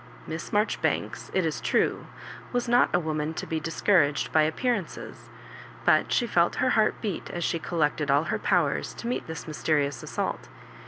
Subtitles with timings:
[0.25, 2.07] Miss Marjoribanks, it is true,
[2.51, 5.29] was not a woman to be discouraged by appearances,
[5.85, 9.47] but she felt her heart beat as she collected all her powers to meet this
[9.47, 10.47] mysterious assault.